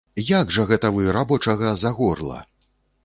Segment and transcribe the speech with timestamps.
[0.29, 2.39] Як жа гэта вы рабочага за горла?